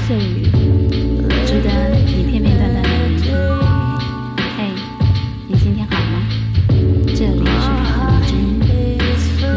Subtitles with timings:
[0.00, 0.44] 碎语，
[1.46, 1.70] 值得
[2.06, 3.32] 你片片段段的聆听。
[4.56, 4.70] 嘿，
[5.48, 6.22] 你今天好吗？
[7.08, 8.58] 这里是凯特迷之音，一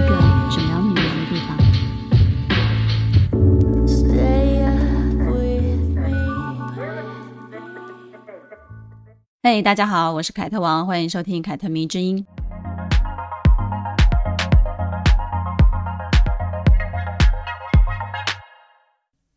[0.08, 0.16] 个
[0.50, 1.48] 只聊女人的地方。
[9.44, 12.26] 嘿，大家好，我是凯特王，欢迎收听凯特迷之音。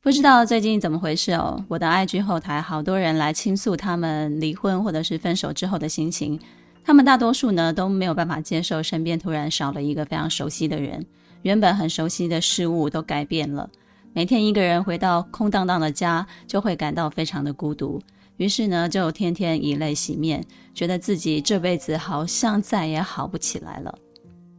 [0.02, 6.40] 不知道最近怎么回事哦，我的 IG 后台好多人来倾诉他们离婚或者是分手之后的心情。
[6.84, 11.06] 他们大多数呢都没有办法接受身边突然少了一个非常熟悉的人，
[11.42, 13.70] 原本很熟悉的事物都改变了。
[14.12, 18.02] 每天一个人回到空荡荡的家，就会感到非常的孤独。
[18.38, 20.44] 于是呢，就天天以泪洗面，
[20.74, 23.96] 觉得自己这辈子好像再也好不起来了。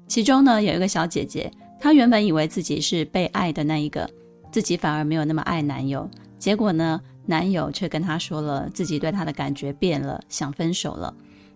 [0.07, 4.09] 其中呢，有一个小姐姐，她原本以为自己是被爱的那一个。
[4.53, 11.11] 自己反而没有那么爱男友，结果呢，男友却跟她说了自己对她的感觉变了，想分手了。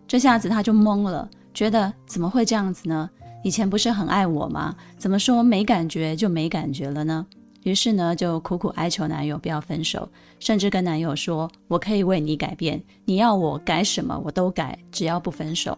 [0.07, 3.07] 这下子她就懵了，觉得怎么会这样子呢？
[3.43, 4.75] 以前不是很爱我吗？
[4.97, 7.23] 怎么说没感觉就没感觉了呢？
[7.63, 15.77] 于是呢，就苦苦哀求男友不要分手，甚至跟男友说：“我可以为你改变，你要我改什么我都改，只要不分手。”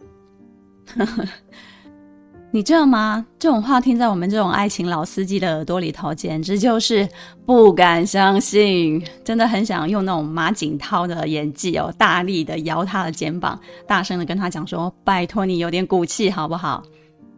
[2.52, 3.24] 你知道吗？
[3.38, 7.08] 这种话听在我们这种爱情老司机的耳朵里头，简直就是
[7.46, 9.00] 不敢相信。
[9.24, 16.82] 真的很想用那种马景涛的演技哦，大力的摇他的肩膀，大声的跟他讲说：“拜托你有点骨气好不好？”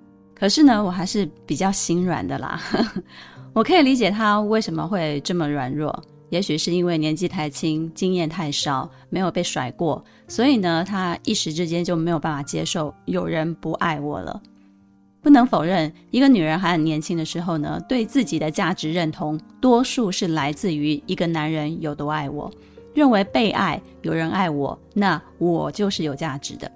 [0.33, 2.61] 可是呢，我还是比较心软的啦。
[3.51, 5.93] 我可以理解他为什么会这么软弱，
[6.29, 14.41] 也许是因为年纪太轻，经验太少，没有被甩过，所以呢，他一时之间就没有办法接受有人不爱我了。
[15.21, 22.51] 不能否认，一个女人还很年轻的时候呢，对自己的价值认同，多数是来自于一个男人有多爱我，
[22.95, 26.71] 认为被爱，有人爱我，那我就是有价值的。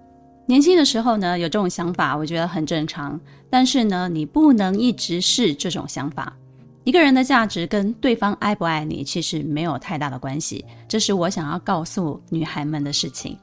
[0.45, 3.19] 年轻的时候呢，有这种想法，我觉得很正常。
[3.49, 6.31] 但是呢，你不能一直是这种想法。
[6.83, 10.63] 一个人的价值跟对方爱不爱你，其实没有太大的关系。
[10.87, 13.35] 这是我想要告诉女孩们的事情。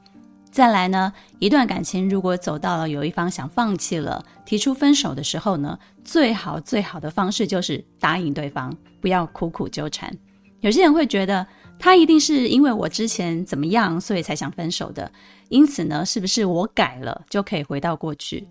[0.53, 8.71] 再来呢，一段感情如果走到了有一方想放弃了，提出分手的时候呢，最好最好的方式就是答应对方，
[9.01, 10.15] 不要苦苦纠缠。
[10.61, 11.45] 有些人会觉得
[11.79, 15.11] 他一定是因为我之前怎么样，所以才想分手的，
[15.49, 18.47] 因此呢，是不是我改了就可以回到过去？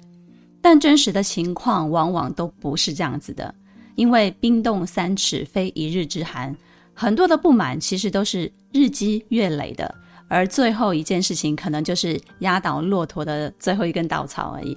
[0.60, 3.54] 但真实的情况往往都不是这样子的，
[3.94, 6.56] 因为冰冻三尺非一日之寒，
[6.94, 9.94] 很多的不满其实都是日积月累的。
[10.32, 14.74] 而最后一件事情，可能就是压倒骆驼的最后一根稻草而已。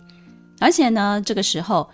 [0.60, 1.90] 而且呢，这个时候，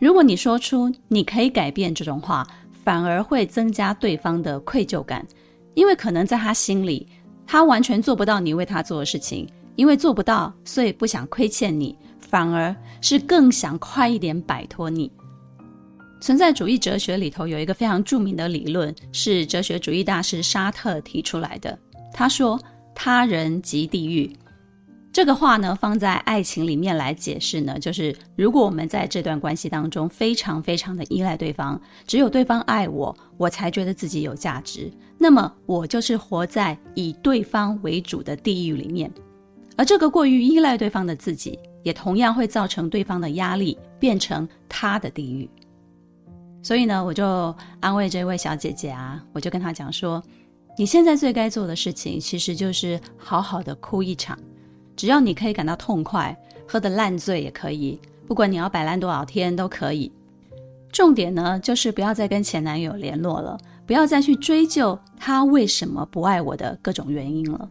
[0.00, 2.46] 如果你说出“你可以改变”这种话，
[2.82, 5.26] 反而会增加对方的愧疚感，
[5.74, 7.06] 因为可能在他心里，
[7.46, 9.46] 他完全做不到你为他做的事情，
[9.76, 15.12] 因为做不到，所以不想亏欠你，反而是更想快一点摆脱你。
[16.18, 21.78] 存在主义哲学里头有一个非常著名的理论，是哲学主义大师沙特提出来的。
[22.10, 22.58] 他说，
[22.94, 24.30] 他人即地狱，
[25.12, 39.12] 这个话呢，放在爱情里面来解释呢，就是如果我们在这段关系当中非常非常的依赖对方，只有对方爱我，我才觉得自己有价值，那么我就是活在以对方为主的地狱里面。
[39.76, 45.48] 而这个过于依赖对方的自己，也同样会造成对方的压力，变成他的地狱。
[46.62, 50.22] 所以呢，我就安慰这位小姐姐啊，我就跟她讲说。
[50.76, 54.38] 你现在最该做的事情，其实就是好好的哭一场。
[54.96, 56.36] 只要你可以感到痛快，
[56.66, 60.10] 喝得烂醉也可以，不管你要摆烂多少天都可以。
[60.90, 67.68] 重点呢，就是不要再跟前男友联络了，不要再去追究他为什么不爱我的各种原因了。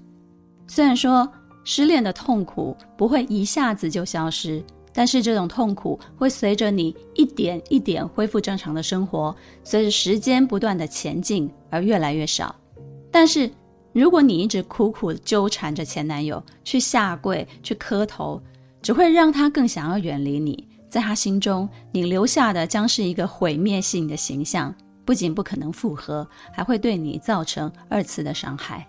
[0.67, 1.31] 虽然说
[1.63, 4.63] 失恋的痛苦不会一下子就消失，
[4.93, 12.55] 但是这种痛苦会随着你一点一点恢复正常的生活，随着时间不断的前进而越来越少。
[13.11, 13.51] 但是
[13.93, 18.41] 如果你一直苦苦纠缠着前男友，去下跪，去磕头，
[18.81, 20.67] 只会让他更想要远离你。
[20.87, 24.73] 在他心中，你留下的将是一个毁灭性的形象，
[25.05, 28.87] 不仅不可能复合，还会对你造成二次的伤害。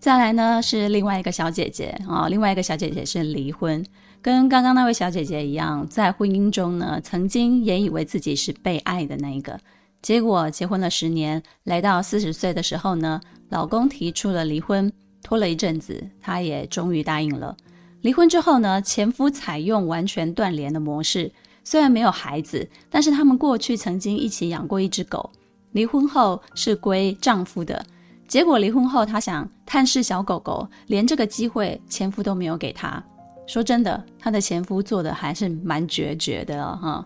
[0.00, 3.84] 再来呢，是另外一个小姐姐啊、另外一个小姐姐是离婚，
[4.22, 9.58] 跟刚刚那位小姐姐一样，在婚姻中呢，曾经也以为自己是被爱的那一个，
[10.00, 14.92] 结果结婚了十年，来到四十岁的时候呢，老公提出了离婚，
[15.22, 17.56] 拖了一阵子，她也终于答应了。
[18.02, 21.30] 离婚之后呢，前夫采用完全断联的模式，
[21.64, 25.30] 虽然没有孩子，但是他们过去曾经一起养过一只狗，
[25.72, 27.84] 离婚后是归丈夫的。
[28.28, 33.02] 结果离婚后，她想探视小狗狗，连这个机会前夫都没有给她。
[33.48, 37.04] 说真的，她的前夫做的还是蛮决绝的哈。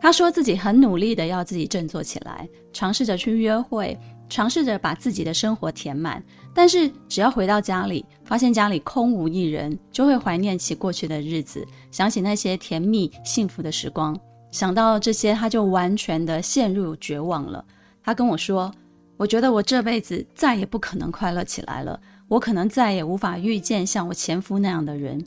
[0.00, 3.98] 她说自己很努力的要自己振作起来，尝试着去约会，
[4.28, 6.22] 尝试着把自己的生活填满。
[6.54, 14.18] 但是只要回到家里，发现家里空无一人，就会怀念起过去的日子，想起那些甜蜜幸福的时光。
[14.50, 17.64] 想到这些，她就完全的陷入绝望了。
[18.02, 18.72] 她跟我说。
[19.18, 25.20] 我觉得我这辈子再也不可能快乐起来了，我可能再也无法遇见像我前夫那样的人，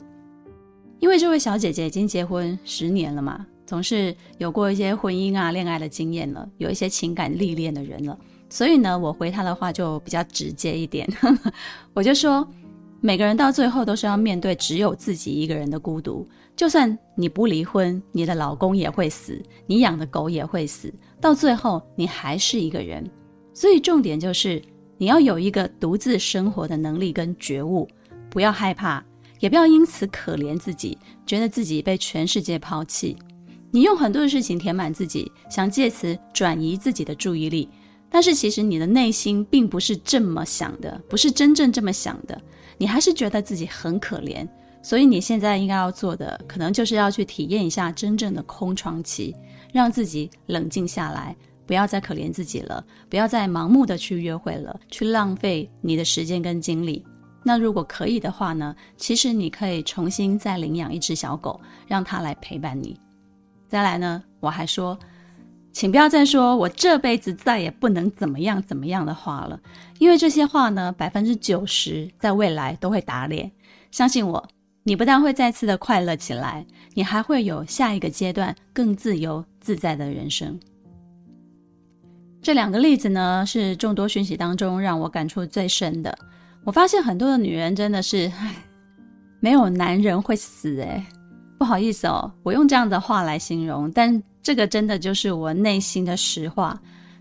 [0.98, 8.18] 因为这位小姐姐已经结婚十年了嘛，总是有过一些婚姻啊、恋爱的经验了，有一些情感历练的人了，
[8.50, 11.08] 所以呢，我回他的话就比较直接一点，
[11.94, 12.46] 我就说，
[13.00, 23.08] 每个人到最后都是要面对只有自己一个人的孤独，就算你不离婚，你的老公也会死，你养的狗也会死，到最后你还是一个人。
[23.54, 24.60] 所以重点就是
[24.98, 27.88] 你要有一个独自生活的能力跟觉悟，
[28.30, 29.04] 不要害怕，
[29.40, 33.16] 也不要因此可怜自己，觉得自己被全世界抛弃。
[33.74, 37.66] 你用很多的事情填满自己，想借此转移自己的注意力，
[38.10, 42.38] 但是其实你的内心并不是这么想的，不是真正这么想的，
[42.76, 44.46] 你还是觉得自己很可怜。
[44.82, 49.34] 所以你现在应该要做的，可能就是要去体验一下真正的空窗期，
[49.72, 51.34] 让自己冷静下来。
[51.64, 57.02] 不要再可怜自己了，不要再盲目的去约会了，去浪费你的时间跟精力。
[57.44, 62.98] 那如果可以的话呢，其实你可以重新再领养一只小狗，让它来陪伴你。
[63.72, 64.98] 再来呢，我还说，
[65.72, 69.58] 请不要再说我这辈子再也不能怎么样怎么样的话了，
[69.98, 73.50] 因为这些话呢，百分之九十在未来都会打脸。
[73.90, 74.46] 相信我，
[74.82, 80.60] 你不但会再次的快乐起来，你还会有下一个阶段更自由自在的人生。
[82.42, 86.18] 这两个例子呢，是众多讯息当中让我感触最深的。
[86.62, 88.54] 我发现很多的女人真的是，唉，
[89.40, 91.02] 没有男人会死诶。
[91.62, 96.76] 不好意思哦，我用这样的话来形容，但这个真的就是我内心的实话。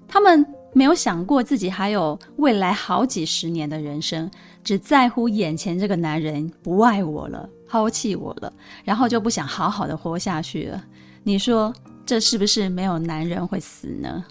[0.08, 0.44] 他们
[0.74, 4.28] 没有想过自己还有未来好几十年的人生，
[4.64, 8.52] 只在乎眼前这个男人不爱我了，抛弃我了，
[8.84, 10.84] 然后就不想好好的活下去了。
[11.22, 11.72] 你说
[12.04, 14.26] 这是不是没有男人会死呢？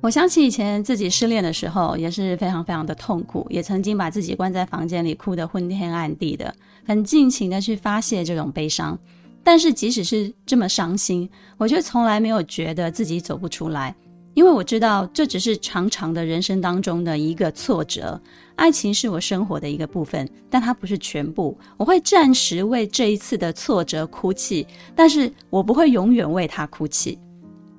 [0.00, 6.54] 我想起以前自己失恋的时候，也是非常非常的痛苦，也曾经把自己关在房间里哭得昏天暗地的，
[6.88, 8.98] 很尽情的去发泄这种悲伤。
[9.44, 13.94] 但是即使是这么伤心，我却从来没有觉得自己走不出来，
[14.34, 18.20] 因为我知道这只是长长的人生当中的一个挫折。
[18.56, 21.56] 爱情是我生活的一个部分，但它不是全部。
[21.76, 27.18] 我会暂时为这一次的挫折哭泣，但是我不会永远为它哭泣。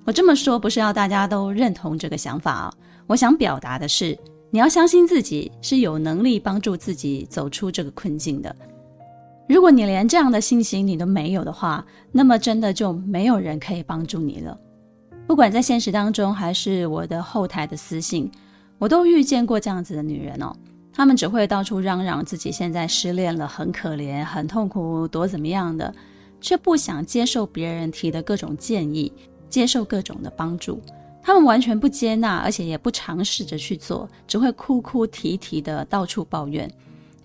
[0.05, 2.73] 我这么说不是要大家都认同这个想法啊，
[3.05, 4.17] 我想表达的是，
[4.49, 8.55] 你要相信自己是有能力帮助自己走出这个困境的。
[9.49, 14.55] 如果你连这样的信心你都没有的话，那么真的就没有人可以帮助你了。
[15.25, 18.31] 不管在现实当中还是我的后台的私信，
[18.77, 20.55] 我都遇见过这样子的女人哦，
[20.93, 25.91] 她们只会到处嚷嚷自己现在失恋了，很可怜，很痛苦，多怎么样的，
[26.39, 29.11] 却不想接受别人提的各种建议。
[29.49, 30.79] 接受各种的帮助，
[31.23, 36.71] 她们完全不接纳，而且也不尝试着去做，只会哭哭啼啼的到处抱怨。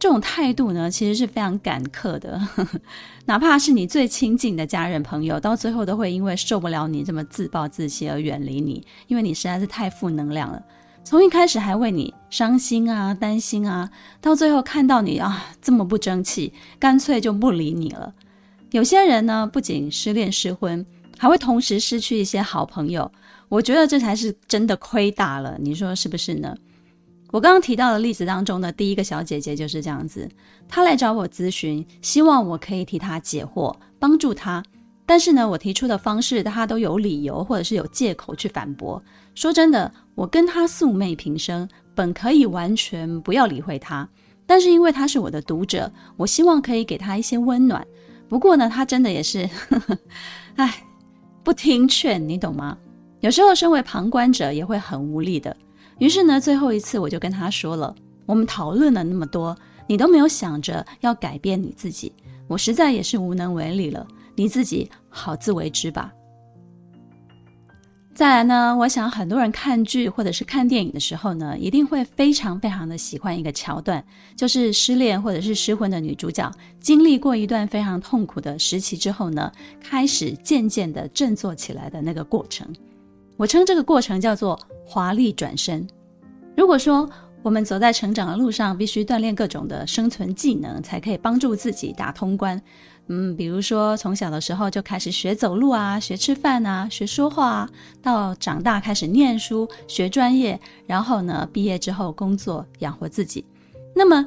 [0.05, 2.39] 这种态度呢，其实是非常赶客的。
[3.25, 10.63] 哪怕是你最亲近的家人朋友，到最后都会因为受不了你这么自暴自弃而远离你，因为你实在是太负能量了。
[11.05, 18.13] 从一开始还为你伤心啊、担心啊，到最后看到你啊这么不争气，干脆就不理你了。
[18.73, 20.85] 有些人呢，不仅失恋失婚。
[21.17, 23.11] 还会同时失去一些好朋友，
[23.49, 25.57] 我觉得这才是真的亏大了。
[25.61, 26.55] 你说是不是呢？
[27.35, 30.31] 我刚刚提到的例子当中的第一个小姐姐就是这样子，
[30.69, 34.63] 她来找我咨询，希望我可以替她解惑，帮助她。
[35.05, 39.03] 但是呢，我提出的方式，她都有理由或者是有借口去反驳。
[39.35, 44.09] 说真的，我跟她素昧平生，本可以完全不要理会她，
[44.47, 47.85] 但是因为她是我的读者，我希望可以给她一些温暖。
[48.29, 49.99] 不过呢，她真的也是，呵呵，
[50.55, 50.85] 唉，
[51.43, 52.79] 不听劝，你懂吗？
[53.19, 55.57] 有时候身为旁观者也会很无力的。
[55.99, 57.95] 于是呢，最后一次我就跟他说了，
[58.27, 62.13] 我们讨论了那么多，你都没有想着要改变你自己，
[62.49, 66.13] 我实在也是无能为力了，你自己好自为之吧。
[68.15, 74.05] 再来呢，我想很多人看剧或者是看电影的时候呢，一定会非常非常的喜欢一个桥段，
[74.37, 76.49] 就是失恋或者是失婚的女主角
[76.79, 82.73] 经历过一段非常痛苦的时期之后呢，开始渐渐的振作起来的那个过程。
[83.37, 85.87] 我称这个过程叫做华丽转身。
[86.57, 87.09] 如果说
[87.43, 92.61] 我们走在成长的路上，必须锻炼各种的生存技能，才可以帮助自己打通关。
[93.09, 103.45] 嗯，比如说从小的时候就开始学走路啊，学吃饭啊，学说话啊，到长大开始念书、学专业，然后呢，毕业之后工作养活自己。
[103.95, 104.27] 那么，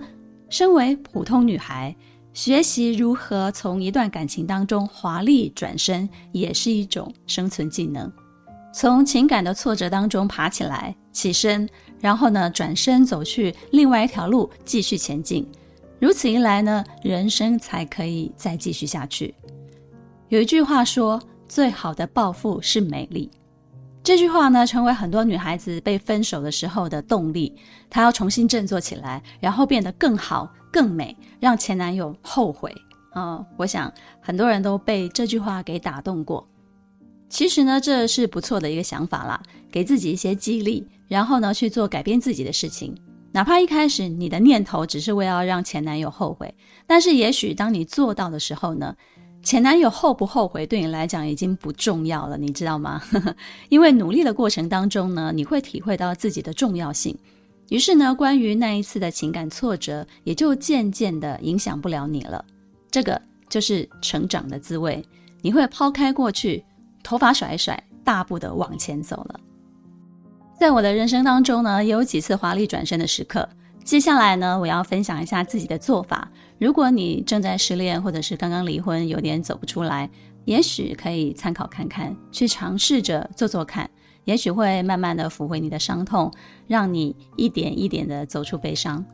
[0.50, 1.96] 身为普通女孩，
[2.34, 8.12] 学习如何从一段感情当中华丽转身，也是一种生存技能。
[8.79, 11.67] 从情感的挫折当中爬起来，起身，
[12.00, 15.50] 然后呢，转身走去另外一条路，继续前进。
[16.00, 19.34] 如此一来呢，人生才可以再继续下去。
[20.29, 21.19] 有一句话说
[21.50, 23.31] ：“最好的报复是美丽。”
[24.03, 27.51] 这句话呢，成为很多女孩子被分手的时候的动力。
[27.89, 32.72] 她要重新振作起来，然后变得更好、更美，让前男友后悔。
[33.13, 33.91] 啊、我想
[34.22, 36.48] 很多人都被这句话给打动过。
[37.29, 39.41] 其实呢，这是不错的一个想法啦，
[39.72, 42.96] 给自己一些激励，然后呢，去做改变自己的事情。
[43.34, 46.53] 哪怕一开始你的念头只是为了让前男友后悔，
[46.88, 48.96] 但是也许当你做到的时候呢，
[49.43, 53.01] 前男友后不后悔对你来讲已经不重要了，你知道吗？
[53.69, 57.15] 因为努力的过程当中呢，你会体会到自己的重要性。
[57.69, 62.43] 于是呢，关于那一次的情感挫折，也就渐渐的影响不了你了。
[62.89, 65.03] 这个就是成长的滋味，
[65.41, 66.63] 你会抛开过去。
[67.08, 69.40] 头发甩一甩，大步的往前走了。
[70.60, 73.48] 在我的人生当中呢，也有几次华丽转身的时刻。
[73.82, 76.30] 接下来呢，我要分享一下自己的做法。
[76.60, 80.10] 如果你正在失恋，或者是刚刚离婚，有点走不出来，
[80.44, 83.90] 也许可以参考看看，去尝试着做做看，
[84.26, 86.30] 也许会慢慢的抚慰你的伤痛，
[86.68, 89.06] 让你一点一点的走出悲伤。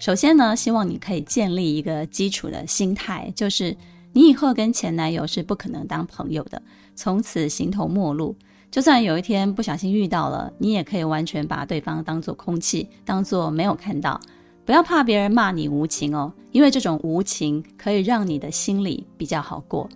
[0.00, 3.76] 首先呢，希望你可以建立一个基础的心态，就是。
[4.12, 6.60] 你以后跟前男友是不可能当朋友的，
[6.94, 8.34] 从此形同陌路。
[8.70, 14.20] 就算有一天不小心遇到了，你也可以完全把对方当做空气，当做没有看到。
[14.64, 19.88] 不要怕别人骂你无情哦，因为这种无情可以让你的心里比较好过。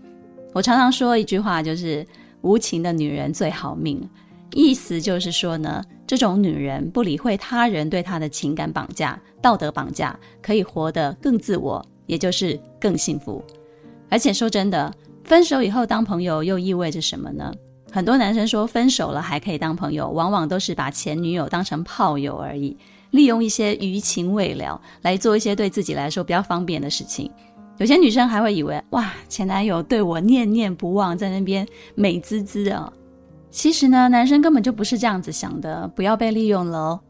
[0.54, 2.06] 我常常说一句话，就是
[2.40, 4.00] 无情的女人最好命，
[4.54, 13.44] 意思就是说呢，这种女人不理会他人对她的情感绑架、道德绑架，可以活得更自我，也就是更幸福。
[14.12, 14.92] 而且说真的，
[15.24, 17.50] 分手以后当朋友又意味着什么呢？
[17.90, 22.76] 很多男生说分手了还可以当朋友，往往都是把前女友当成炮友而已，
[23.12, 27.30] 利用一些余情未了来做一些对自己来说比较方便的事情。
[27.78, 32.92] 有些女生还会以为哇，前男友对我念念不忘，在那边美滋滋啊。
[33.50, 37.00] 其实呢，男生根本就不是这样子想的，不要被利用了哦。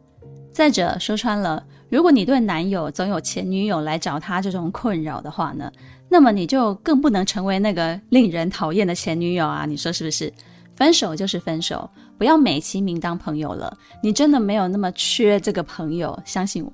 [0.53, 5.71] 再者说穿了，如果你对男友总有前女友来找他这种困扰的话呢，
[6.09, 9.67] 那么你就更不能成为那个令人讨厌的前女友啊！
[9.67, 10.33] 你说是不是？
[10.75, 13.77] 分手就是分手，不要美其名当朋友了。
[14.03, 16.73] 你真的没有那么缺这个朋友，相信我。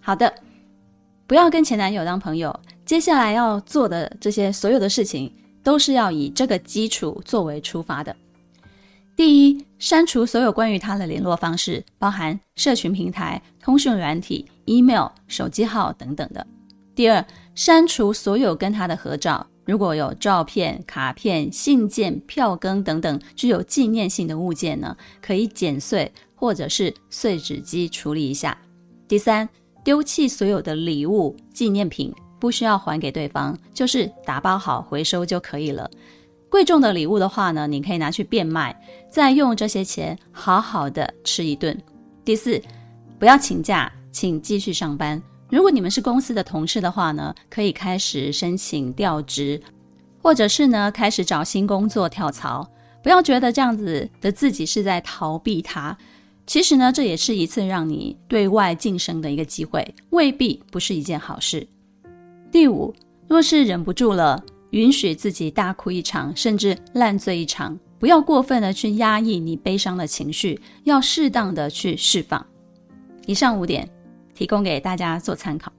[0.00, 0.32] 好的，
[1.26, 2.56] 不要跟前男友当朋友。
[2.84, 5.32] 接下来要做的这些所有的事情，
[5.64, 8.14] 都是要以这个基础作为出发的。
[9.16, 16.44] 第一，删除所有关于他的联络方式，包含社群平台、通讯软体、email、手机号等等的。
[16.96, 28.58] 第二，删除所有跟他的合照，如果有照片、卡片、信件、票根等等具有纪念性的物件呢，可以剪碎或者是碎纸机处理一下。
[29.06, 29.48] 第三，
[29.84, 35.88] 丢弃所有的礼物、纪念品，不需要还给对方，就是打包好回收就可以了。
[36.50, 38.80] 贵重的礼物的话呢，你可以拿去变卖，
[39.14, 41.80] 再用这些钱好好的吃一顿。
[42.24, 42.60] 第四，
[43.16, 45.22] 不要请假，请继续上班。
[45.48, 49.62] 如果你们是公司的同事的话呢，可以开始申请调职，
[50.20, 52.68] 或者是呢开始找新工作跳槽。
[53.04, 55.96] 不要觉得这样子的自己是在逃避他，
[56.44, 61.64] 其实呢，这也是一次让你对外晋升的一个机会，未必不是一件好事。
[62.50, 62.92] 第五，
[63.28, 72.44] 若是忍不住了，允许自己大哭一场，甚至烂醉一场，不要过分的去压抑你悲伤的情绪，要适当的去释放。
[73.26, 73.88] 以上五点
[74.34, 75.72] 提供给大家做参考，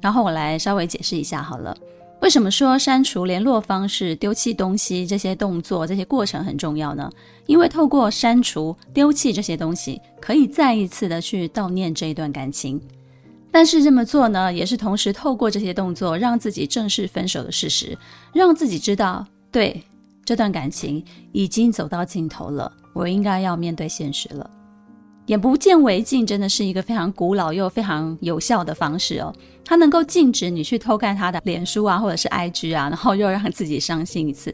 [0.00, 1.76] 然后我来稍微解释一下好了。
[2.22, 7.10] 为什么说删除联络方式、丢弃东西这些动作、这些过程很重要呢？
[7.44, 12.80] 因为透过删除、丢弃这些东西，可以再一次的去悼念这一段感情。
[13.50, 17.96] 但是这么做呢，也是同时透过这些动作，让自己正视分手的事实，
[18.32, 19.82] 让自己知道，对，
[20.26, 24.50] 这段感情已经走到尽头了，我应该要面对现实了。
[25.26, 29.32] 眼不见为净，真的是一个非常古老又非常有效的方式哦。
[29.64, 34.52] 它能够禁止你去偷看他的脸书啊，或者是 IG 啊，然后又让自己伤心一次。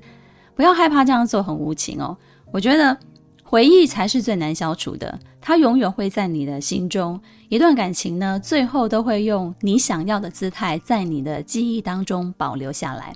[0.54, 2.16] 不要害怕这样做很无情哦。
[2.50, 2.96] 我觉得
[3.42, 7.18] 回忆才是最难消除的，它永远会在你的心中。
[7.48, 13.12] 一段感情呢，最后都会用你想要的姿态，在你的记忆当中保留下来。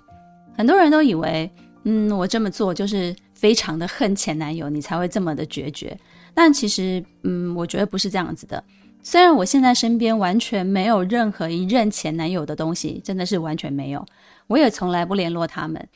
[0.56, 1.50] 很多人都以为，
[1.88, 5.96] 嗯，我这么做就是非常的恨前男友，你才会这么的决绝。
[6.34, 8.62] 但其实，嗯，我觉得不是这样子的。
[9.04, 14.04] 虽然我现在身边完全没有任何一任前男友的东西，真的是完全没有，
[14.48, 15.88] 我也从来不联络他们。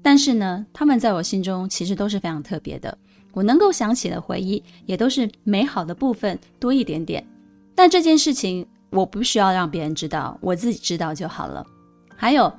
[0.00, 2.96] 但是呢，他们在我心中其实都是非常特别的。
[3.32, 7.26] 我能够想起的回忆，也都是美好的部分多一点点。
[7.74, 11.66] 但这件事情，我不需要让别人知道，我自己知道就好了。
[12.16, 12.52] 还有，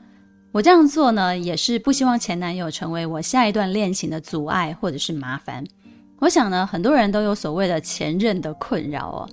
[0.54, 5.64] 我这样做呢，也是不希望前男友成为我下一段恋情的阻碍或者是麻烦。
[6.20, 9.30] 我想呢，很多人都有所谓的前任的困扰哦。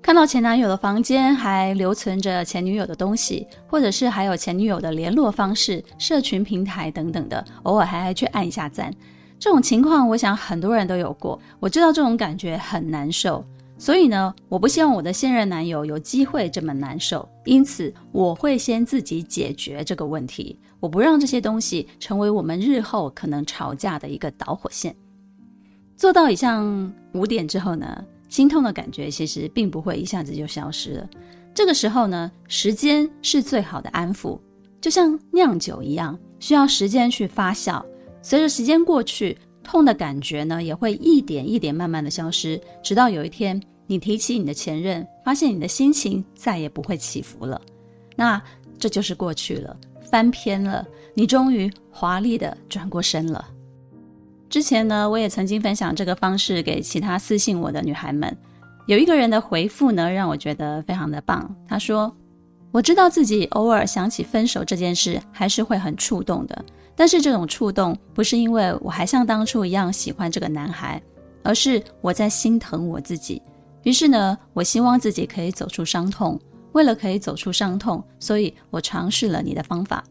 [0.00, 8.90] 看到前男友的房间还留存着前女友的东西，或者是还有前女友的联络方式、社群平台等等的，偶尔还还去按一下赞。
[9.38, 11.38] 这种情况，我想很多人都有过。
[11.60, 13.44] 我知道这种感觉很难受，
[13.80, 17.26] 所以呢，我不希望我的现任男友有机会这么难受。
[17.46, 24.94] 因此，我会先自己解决这个问题，我不让这些东西成为我们日后可能吵架的一个导火线。
[25.96, 31.08] 做到以上五点之后呢，心痛的感觉其实并不会一下子就消失了。
[31.54, 34.38] 这个时候呢，时间是最好的安抚，
[34.78, 37.82] 就像酿酒一样，需要时间去发酵。
[38.20, 43.58] 随着时间过去，痛的感觉呢也会一点一点慢慢的消失，直到有一天
[43.90, 47.60] 你提起你的前任，发现你的心情再也不会起伏了。
[48.14, 48.40] 那
[48.78, 49.76] 这就是过去了，
[50.08, 53.44] 翻篇了，你终于华丽的转过身了。
[54.48, 58.36] 之前呢，我也曾经分享这个方式给其他私信我的女孩们。
[58.86, 61.52] 有一个人的回复呢，让我觉得非常的棒。
[61.66, 62.14] 他说
[62.70, 66.64] ：“我知道自己偶尔想起分手这件事，还是会很触动的。
[66.94, 71.02] 但是这种触动不是因为我还像当初一样喜欢这个男孩，
[71.42, 73.42] 而是我在心疼我自己。
[73.82, 76.38] 于是呢，我希望自己可以走出伤痛。
[76.72, 80.04] 为了可以走出伤痛，所以我尝试了你的方法。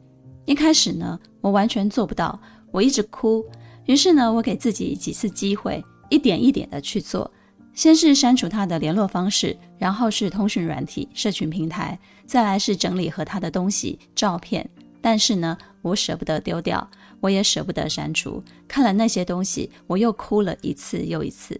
[0.45, 2.37] 一开始呢，我完全做不到，
[2.71, 3.45] 我一直哭。”
[3.85, 7.31] 于是呢，我给自己几次机会，一点一点的去做。
[7.73, 14.69] 先是删除他的联络方式，然后是通讯软体、社群平台，再来是整理和他的东西、照片。
[14.99, 16.85] 但是呢，我舍不得丢掉，
[17.21, 18.43] 我也舍不得删除。
[18.67, 21.59] 看了那些东西，我又哭了一次又一次。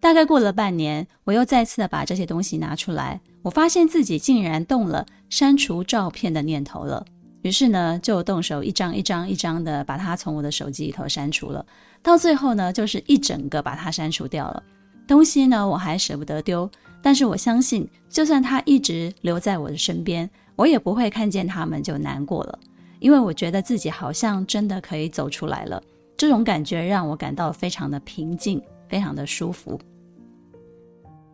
[0.00, 7.04] 大概过了半年，我又再次的把这些东西拿出来，我发现自己竟然动了删除照片的念头了。
[7.42, 11.64] 于是呢，就动手一张一张一张的把它从我的手机里头删除了。
[12.02, 14.62] 到最后呢，就是一整个把它删除掉了。
[15.06, 16.70] 东西呢，我还舍不得丢，
[17.02, 22.58] 但是我相信，就算它一直留在我的身边，我也不会看见它们就难过了，
[23.00, 25.82] 因为我觉得自己好像真的可以走出来了。
[26.16, 29.80] 这种感觉让我感到非常的平静，非常的舒服。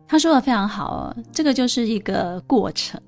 [0.07, 2.99] 他说的非常好哦，这个就是一个过程。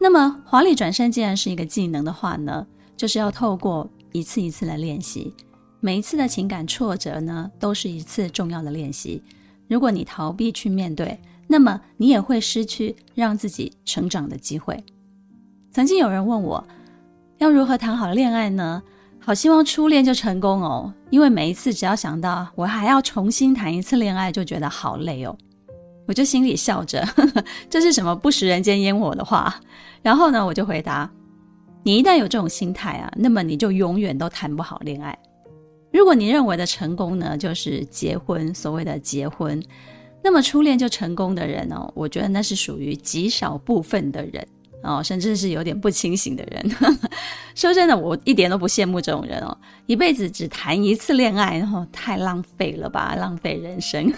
[0.00, 5.34] 那么，华丽转身既然是一个技能的话呢，就是要透过一次一次的练习，
[5.80, 9.22] 每一次的情感挫折呢，都是一次重要的练习。
[9.68, 14.82] 如果你逃避去面对，那么你也会失去让自己成长的机会。
[15.70, 16.64] 曾经有人问我，
[17.38, 18.82] 要如何谈好恋爱呢？
[19.20, 25.36] 好希望初恋就成功哦，因为每一次只要想到我还要重新谈一次恋爱，就觉得好累哦。
[26.08, 27.06] 我就心里笑着，
[27.68, 29.54] 这是什么不食人间烟火的话？
[30.00, 31.08] 然后呢，我就回答：
[31.82, 35.16] 你一旦有这种心态啊，那么你就永远都谈不好恋爱。
[35.92, 39.62] 如果你认为的成功呢，就是结婚，所谓的结婚，
[40.24, 44.48] 那么初恋就成功的人哦，我觉得那是属于极少部分的人
[44.82, 46.98] 哦，甚至是有点不清醒的人。
[47.54, 54.10] 说真的，我一点都不羡慕这种人哦，一辈子只谈一次恋爱，然后太浪费了吧，浪费人生。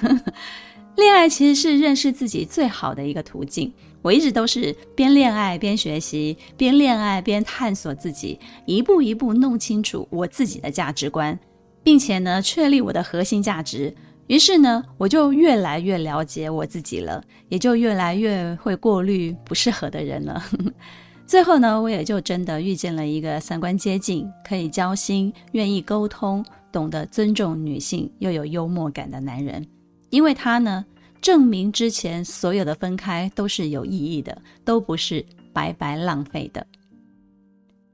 [0.96, 3.72] 恋爱其实是认识自己最好的一个途径。
[4.02, 11.38] 我一直都是边恋爱边学习，边恋爱边探索自己，一步一步弄清楚我自己的价值观，
[11.82, 13.94] 并且呢，确立我的核心价值。
[14.26, 20.42] 于是呢，我就越来越了解我自己了，也就越来越会过滤不适合的人了。
[21.26, 29.66] 最后呢，我也就真的遇见了一个三观接近、可以交心、愿意沟通、懂得尊重女性又有幽默感的男人。
[30.10, 30.84] 因为他呢，
[31.22, 36.66] 证明之前所有的分开都是有意义的，都不是白白浪费的。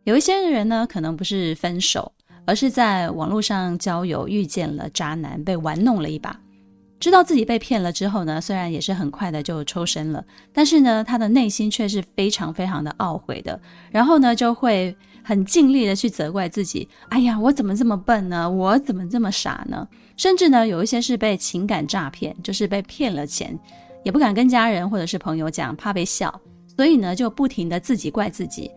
[0.05, 2.13] 有一些人呢，可能不是分手。
[2.49, 6.41] 而是在网络上交友，遇见了渣男，被玩弄了一把，
[7.01, 18.49] 知道自己被骗了之后呢，虽然也是很快的就抽身了，但是呢，他的内心却是非常非常的懊悔的，然后呢，就会很尽力的去责怪自己，哎呀，我怎么这么笨呢？
[18.49, 19.89] 我怎么这么傻呢？
[20.17, 23.59] 甚至呢，有一些是被情感诈骗，就是被骗了钱，
[24.05, 26.41] 也不敢跟家人或者是朋友讲，怕被笑，
[26.77, 28.71] 所以呢，就不停的自己怪自己，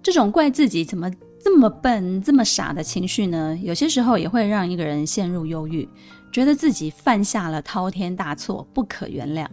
[0.00, 1.10] 这种怪自己怎么？
[1.42, 5.86] 这么笨、这么傻的情绪呢，有些时候也会让一个人陷入忧郁，
[6.32, 9.46] 觉得自己犯下了滔天大错，不可原谅。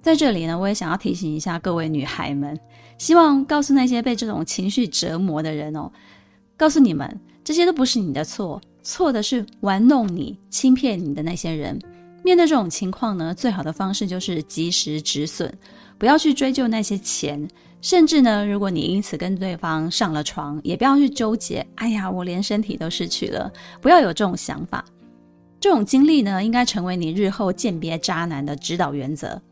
[0.00, 2.56] 在这里呢，我也想要提醒一下各位女孩们，
[3.02, 5.90] 希望告诉那些被这种情绪折磨的人哦，
[6.56, 11.76] 告诉你们，这些都不是你的错，错的是玩弄你、欺骗你的那些人。
[12.22, 15.52] 面对这种情况呢，最好的方式就是及时止损，
[15.98, 17.44] 不要去追究那些钱。
[17.80, 21.66] 甚至呢，如果你因此跟对方上了床，也不要去纠结。
[21.74, 24.84] 哎呀，我连身体都失去了，不要有这种想法。
[25.58, 29.42] 这种经历呢，应该成为你日后鉴别渣男的指导原则，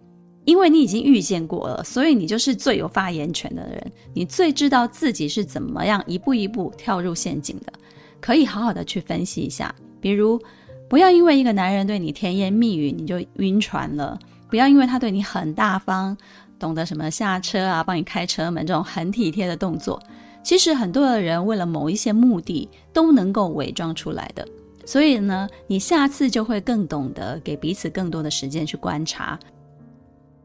[0.50, 7.72] 因为你已经遇见过了，所以你就是最有发言权的人，你最知道自己是怎么样一步一步跳入陷阱的，
[8.20, 9.72] 可以好好的去分析一下。
[10.00, 10.40] 比如，
[10.88, 16.16] 不要因为一个男人对你甜言蜜语，你就晕船了；不要因为他对你很大方。
[16.58, 20.02] 懂得什么下车啊，帮你开车门这种很体贴的动作，
[20.42, 24.46] 其实很多的人为了某一些目的都能够伪装出来的。
[24.84, 29.38] 所以呢，你下次就会更懂得给彼此更多的时间去观察，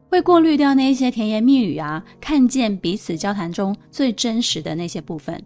[0.08, 5.42] 会过滤掉那些甜言蜜语啊，看见彼此交谈中最真实的那些部分。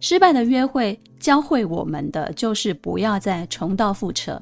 [0.00, 4.40] 失败的约会教会我们的就是不要再重蹈覆辙。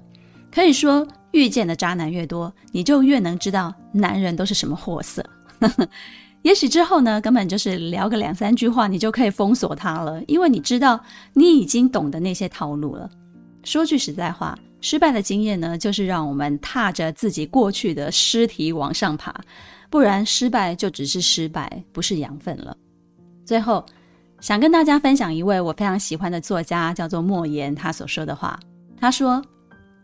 [0.52, 5.24] 可以说，遇见的渣男越多，你就越能知道男人都是什么货色。
[6.42, 11.00] 也许之后呢，根本就是聊个两三句话，你就可以封锁他了，因为你知道
[11.32, 13.10] 你已经懂得那些套路了。
[13.64, 14.56] 说句实在话，
[14.88, 19.34] 失败的经验呢，就是让我们踏着自己过去的尸体往上爬，
[19.90, 22.76] 不然失败就只是失败，不是养分了。
[23.44, 23.84] 最后，
[24.40, 28.60] 想跟大家分享一位我非常喜欢的作家，叫做莫言，他所说的话。
[28.96, 29.42] 他说：“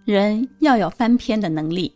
[0.05, 1.95] 人要有翻篇的能力，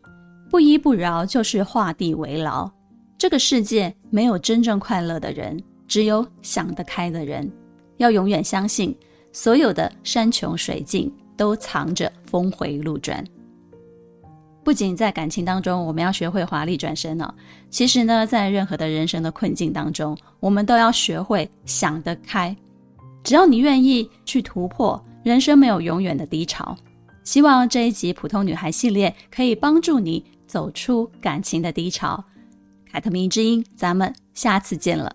[0.48, 2.70] 不依不饶就是画地为牢。”
[3.18, 7.50] 这个世界没有真正快乐的人，只有想得开的人。
[7.96, 8.96] 要永远相信，
[9.32, 13.24] 所有的山穷水尽都藏着峰回路转。
[14.64, 17.32] 不仅在感情当中，我们要学会华丽转身哦。
[17.70, 22.56] 其实呢，在任何的人生的困境当中，我们都要学会想得开。
[23.22, 26.76] 只要你愿意去突破，人生没有永远的低潮。
[27.22, 32.24] 希望这一集普通女孩系列可以帮助你走出感情的低潮。
[32.90, 35.14] 凯特迷之音，咱们下次见了。